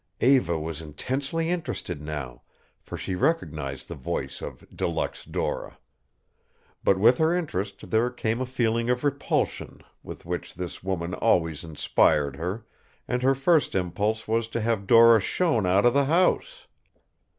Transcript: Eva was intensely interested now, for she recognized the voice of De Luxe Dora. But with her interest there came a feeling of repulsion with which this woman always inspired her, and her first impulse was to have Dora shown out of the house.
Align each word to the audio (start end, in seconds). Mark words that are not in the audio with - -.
Eva 0.21 0.57
was 0.57 0.81
intensely 0.81 1.51
interested 1.51 2.01
now, 2.01 2.41
for 2.79 2.97
she 2.97 3.13
recognized 3.13 3.87
the 3.87 3.93
voice 3.93 4.41
of 4.41 4.65
De 4.75 4.87
Luxe 4.87 5.23
Dora. 5.25 5.77
But 6.83 6.97
with 6.97 7.19
her 7.19 7.35
interest 7.37 7.91
there 7.91 8.09
came 8.09 8.41
a 8.41 8.47
feeling 8.47 8.89
of 8.89 9.03
repulsion 9.03 9.81
with 10.01 10.25
which 10.25 10.55
this 10.55 10.81
woman 10.81 11.13
always 11.13 11.63
inspired 11.63 12.37
her, 12.37 12.65
and 13.07 13.21
her 13.21 13.35
first 13.35 13.75
impulse 13.75 14.27
was 14.27 14.47
to 14.47 14.61
have 14.61 14.87
Dora 14.87 15.19
shown 15.21 15.67
out 15.67 15.85
of 15.85 15.93
the 15.93 16.05
house. 16.05 16.65